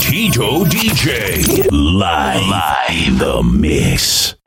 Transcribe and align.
Tito 0.00 0.64
DJ 0.64 1.66
live, 1.70 2.48
live. 2.48 3.18
The 3.18 3.42
mix. 3.42 4.37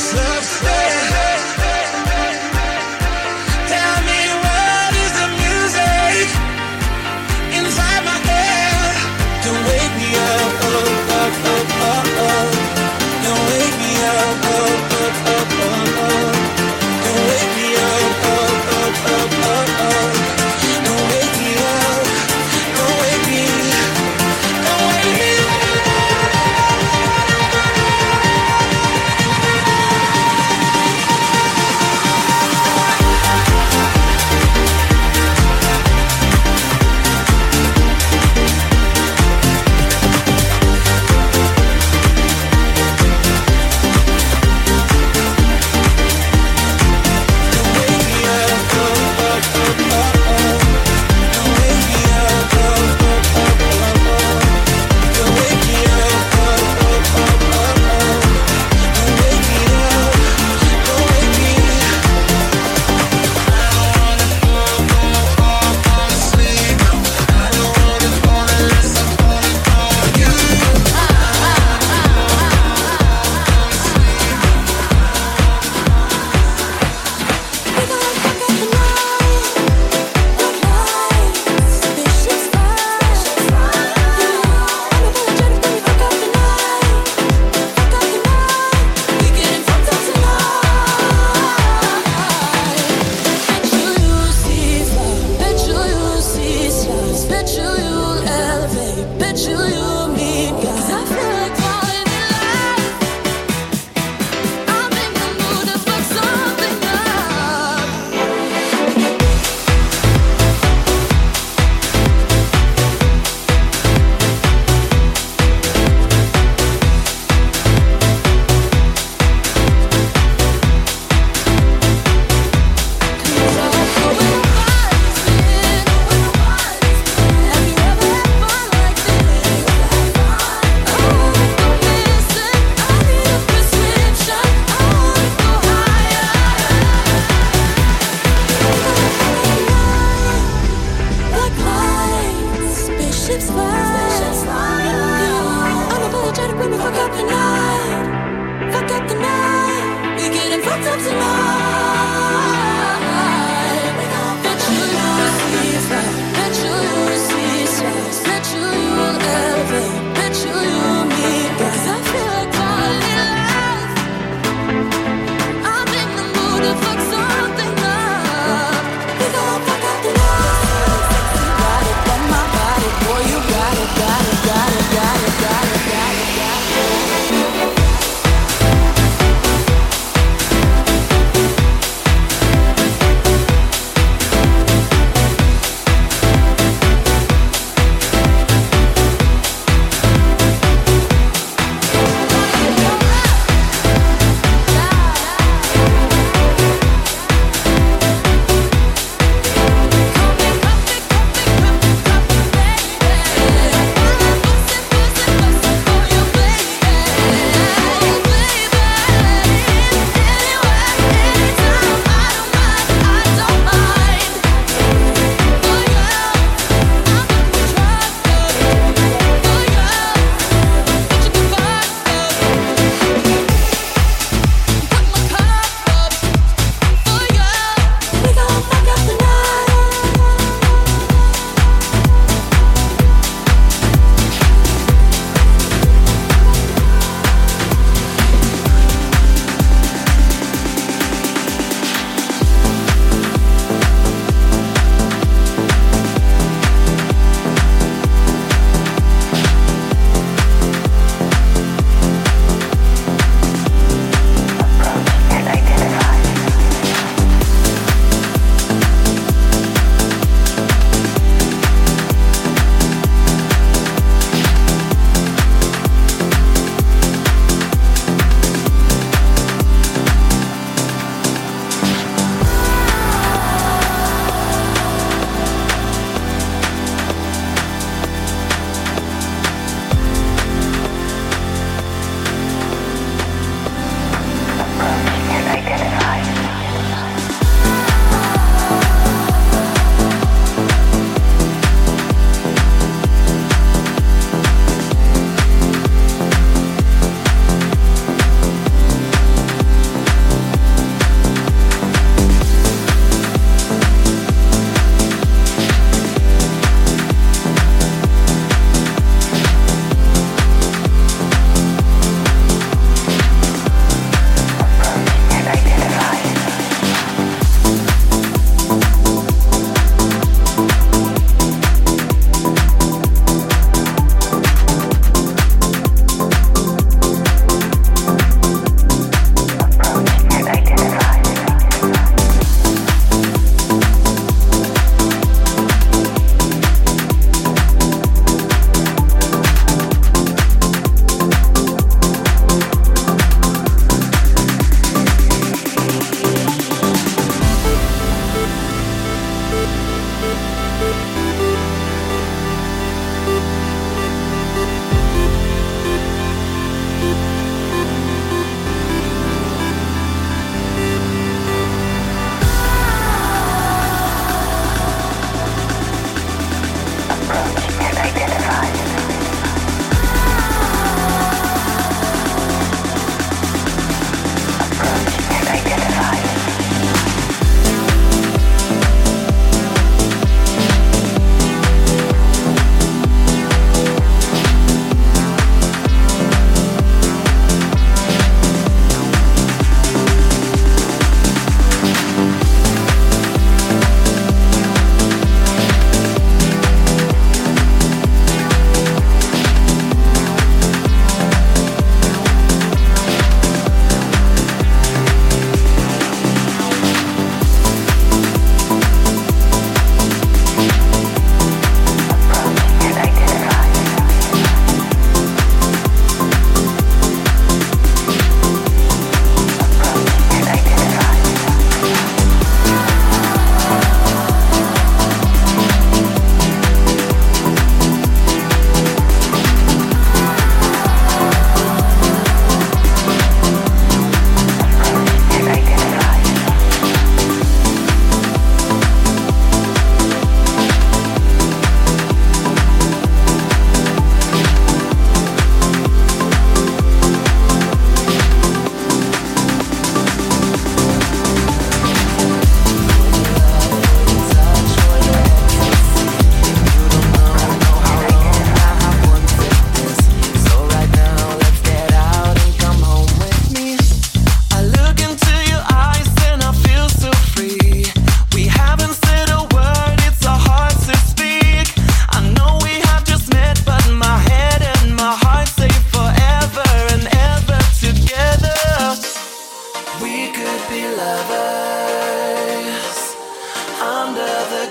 this 0.00 0.14
love. 0.14 0.79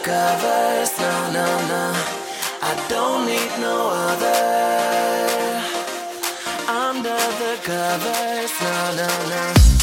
covers. 0.10 0.90
No, 1.00 1.14
no, 1.38 1.48
no. 1.74 1.86
I 2.70 2.74
don't 2.90 3.22
need 3.32 3.52
no 3.68 3.78
other. 4.08 4.42
Under 6.88 7.22
the 7.42 7.54
covers. 7.70 8.52
No, 8.66 8.78
no, 9.02 9.10
no. 9.34 9.79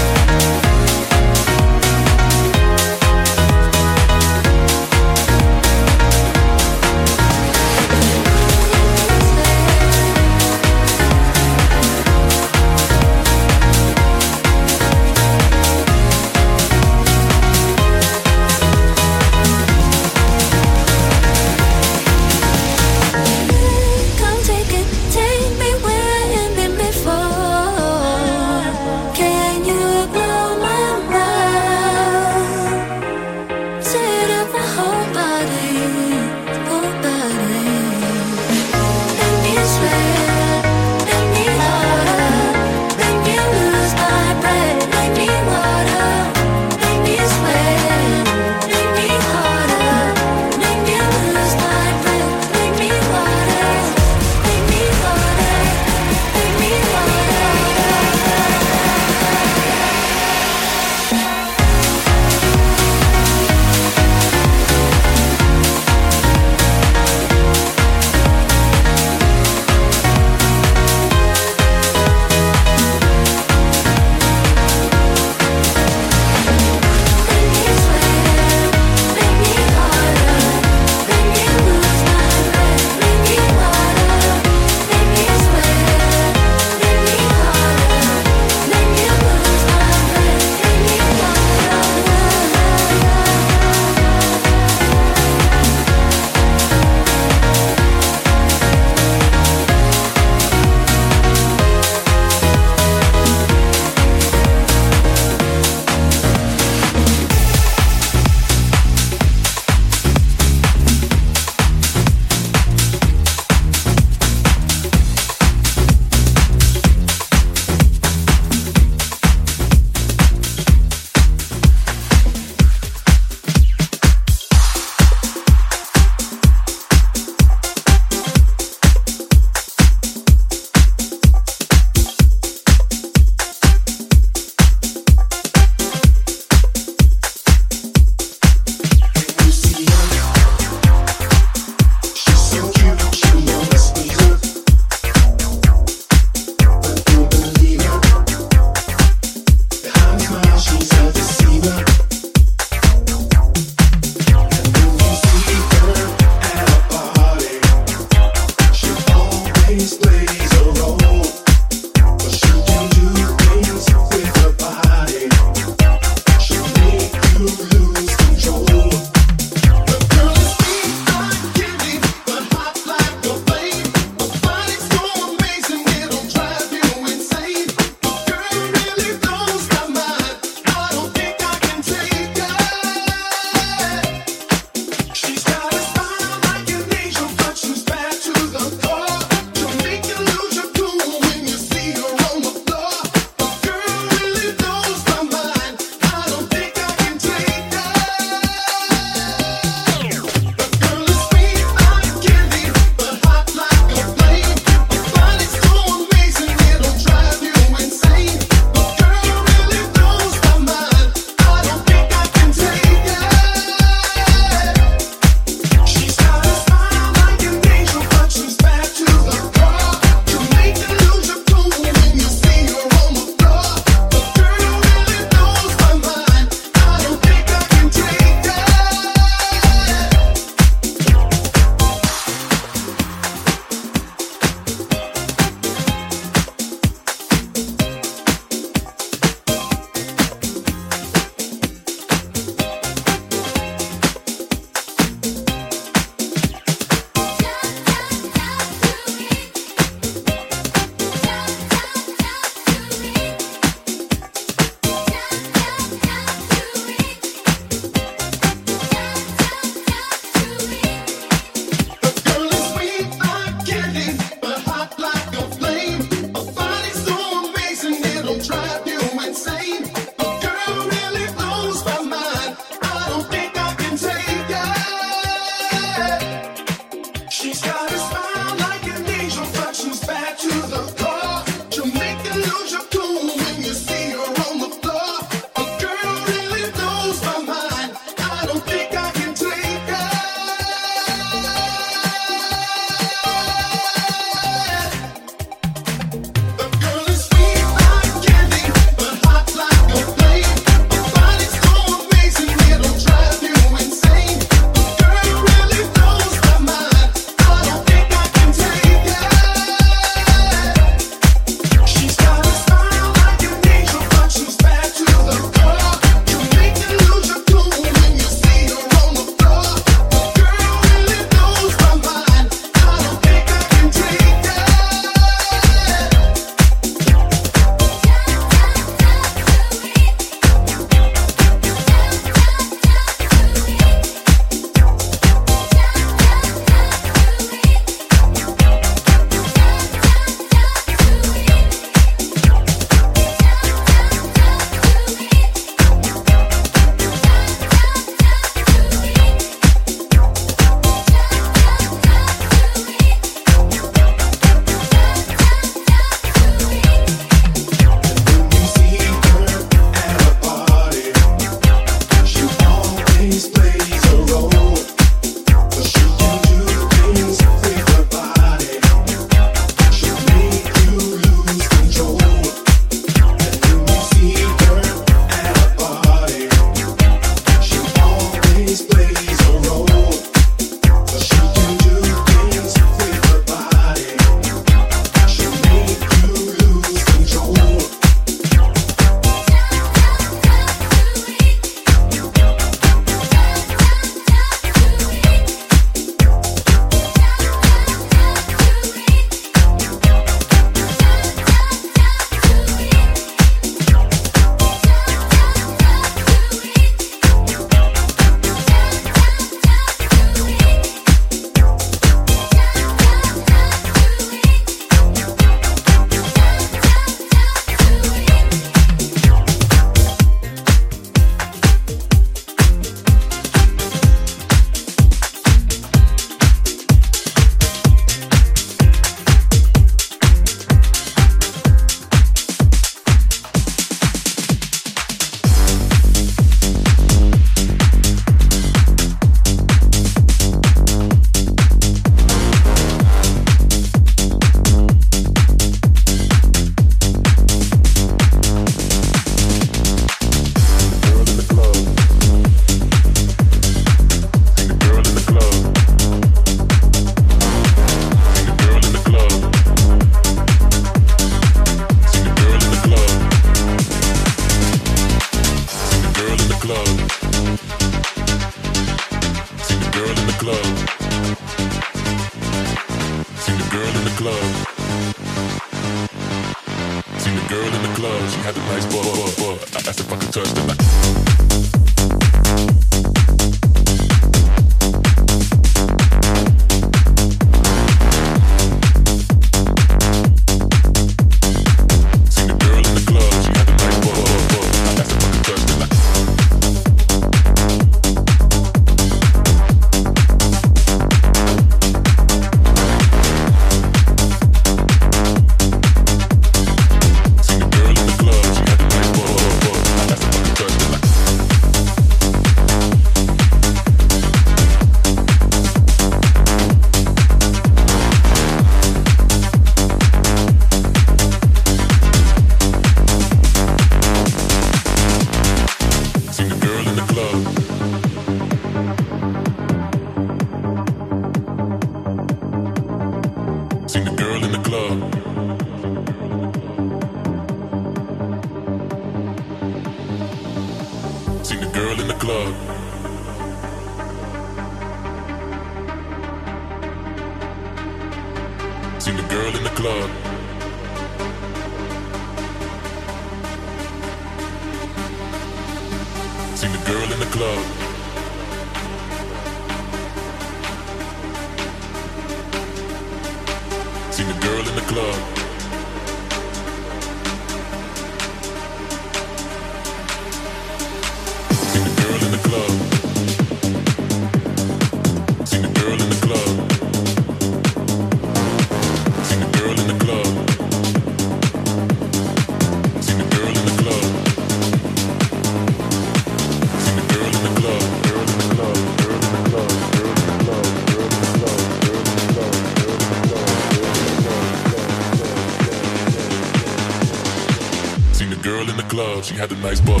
Had 599.28 599.52
a 599.52 599.56
nice 599.56 599.80
butt. 599.80 600.00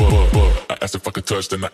I 0.70 0.78
asked 0.82 0.94
if 0.94 1.06
I 1.06 1.10
could 1.10 1.26
touch 1.26 1.48
the 1.48 1.58
night. 1.58 1.69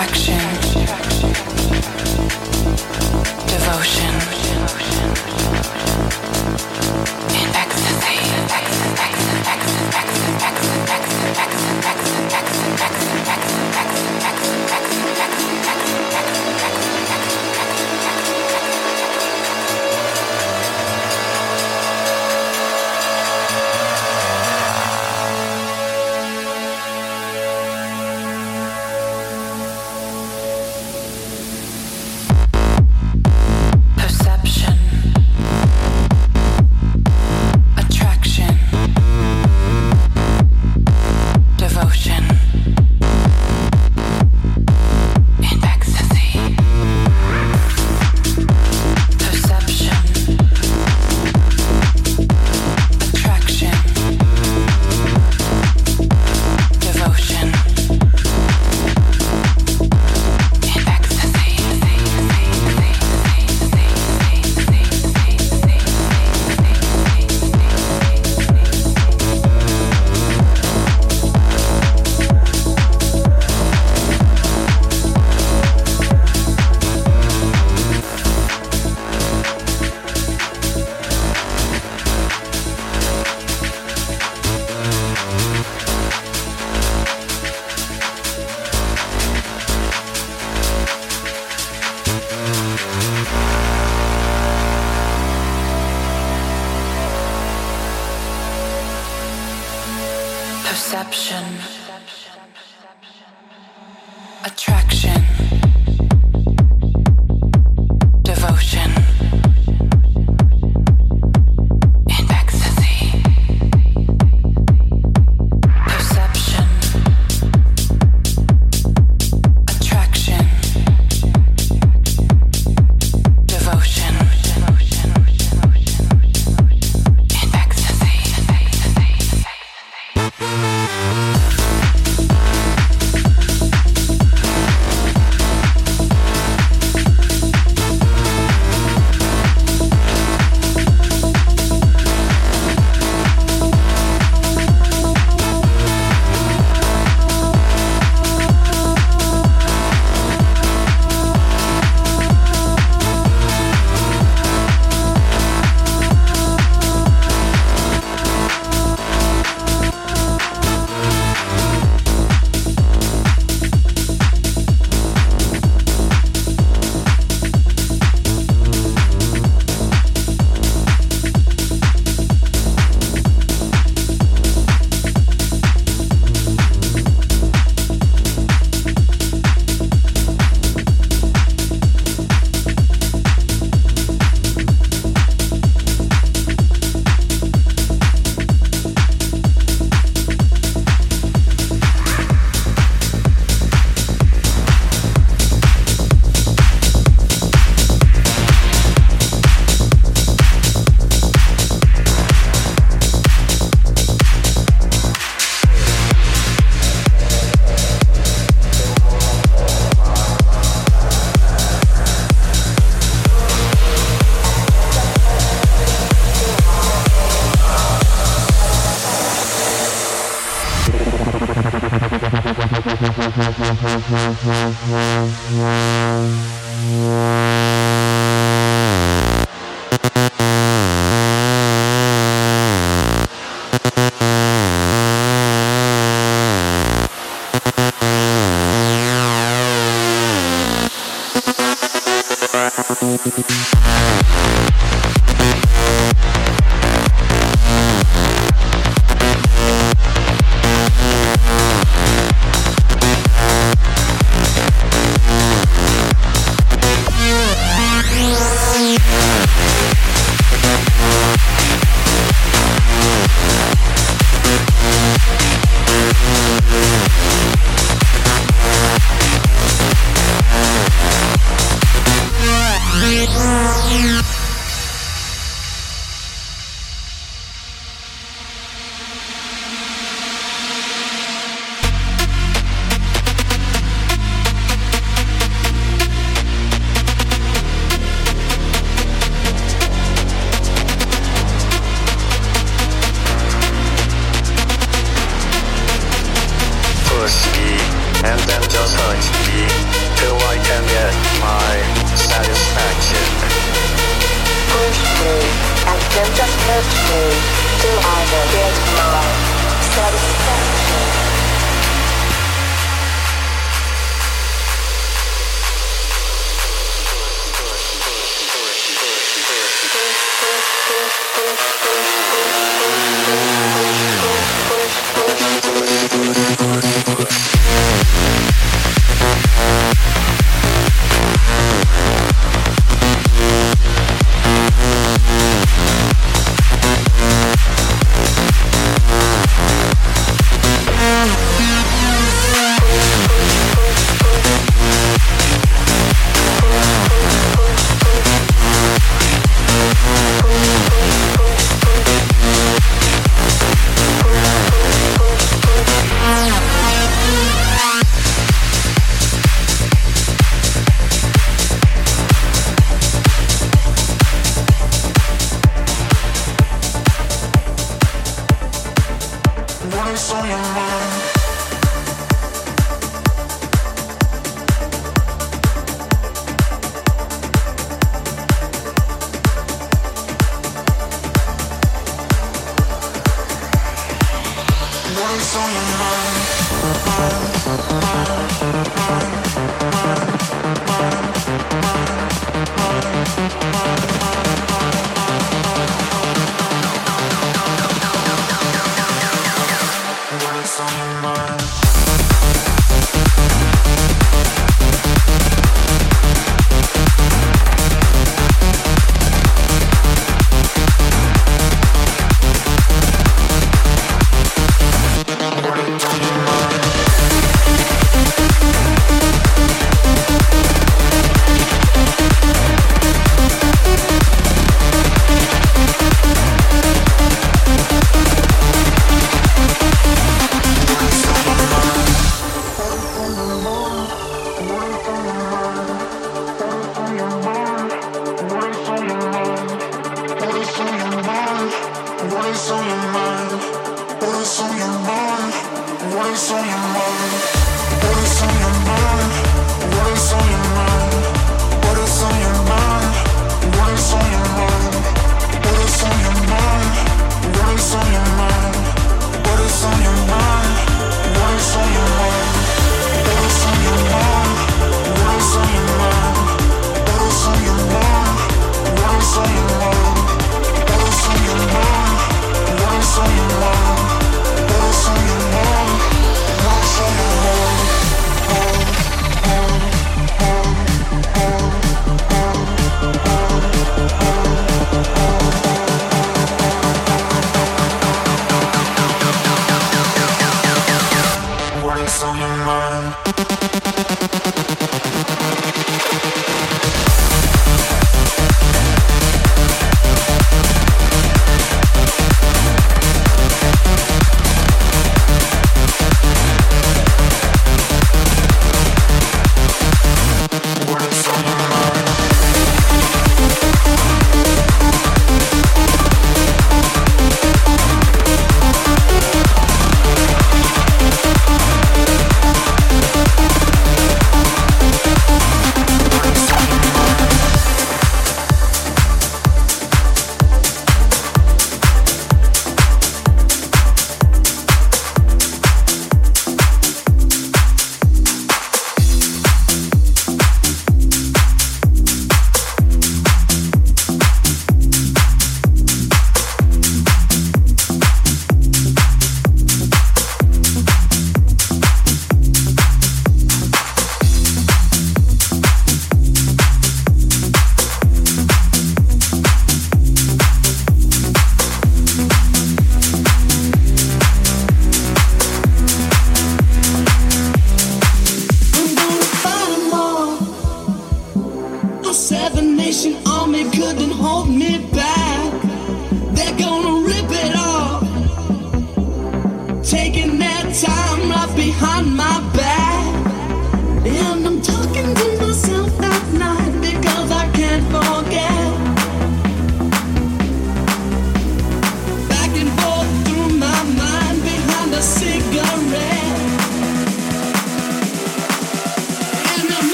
Attraction. 0.00 0.38
Devotion. 3.48 5.37